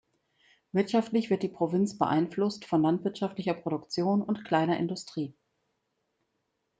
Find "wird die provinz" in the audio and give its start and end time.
1.29-1.95